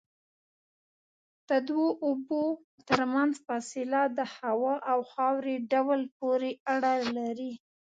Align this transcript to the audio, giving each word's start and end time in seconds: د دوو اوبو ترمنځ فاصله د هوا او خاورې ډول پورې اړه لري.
د 1.49 1.51
دوو 1.67 1.87
اوبو 2.05 2.43
ترمنځ 2.87 3.33
فاصله 3.47 4.01
د 4.17 4.19
هوا 4.35 4.75
او 4.91 4.99
خاورې 5.11 5.55
ډول 5.71 6.01
پورې 6.19 6.51
اړه 6.73 6.93
لري. 7.17 7.51